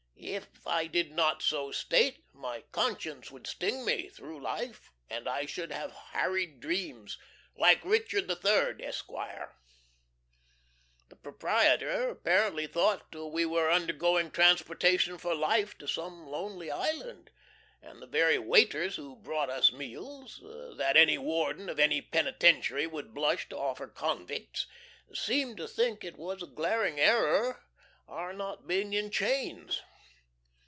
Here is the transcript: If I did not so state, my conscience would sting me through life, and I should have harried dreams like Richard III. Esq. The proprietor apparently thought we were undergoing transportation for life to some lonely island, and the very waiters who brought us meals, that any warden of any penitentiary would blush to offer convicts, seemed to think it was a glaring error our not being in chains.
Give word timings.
If 0.23 0.67
I 0.67 0.85
did 0.87 1.11
not 1.11 1.41
so 1.41 1.71
state, 1.71 2.23
my 2.31 2.61
conscience 2.71 3.31
would 3.31 3.47
sting 3.47 3.83
me 3.83 4.07
through 4.07 4.39
life, 4.43 4.91
and 5.09 5.27
I 5.27 5.47
should 5.47 5.71
have 5.71 5.91
harried 6.13 6.59
dreams 6.59 7.17
like 7.57 7.83
Richard 7.83 8.29
III. 8.29 8.85
Esq. 8.87 9.07
The 9.07 9.49
proprietor 11.21 12.09
apparently 12.09 12.67
thought 12.67 13.07
we 13.13 13.47
were 13.47 13.71
undergoing 13.71 14.29
transportation 14.31 15.17
for 15.17 15.33
life 15.33 15.75
to 15.79 15.87
some 15.87 16.27
lonely 16.27 16.69
island, 16.69 17.31
and 17.81 17.99
the 17.99 18.07
very 18.07 18.37
waiters 18.37 18.97
who 18.97 19.15
brought 19.17 19.49
us 19.49 19.73
meals, 19.73 20.39
that 20.77 20.95
any 20.95 21.17
warden 21.17 21.67
of 21.67 21.79
any 21.79 21.99
penitentiary 21.99 22.85
would 22.87 23.13
blush 23.15 23.49
to 23.49 23.57
offer 23.57 23.87
convicts, 23.87 24.67
seemed 25.13 25.57
to 25.57 25.67
think 25.67 26.03
it 26.03 26.17
was 26.17 26.43
a 26.43 26.47
glaring 26.47 26.99
error 26.99 27.63
our 28.07 28.31
not 28.33 28.67
being 28.67 28.93
in 28.93 29.09
chains. 29.11 29.81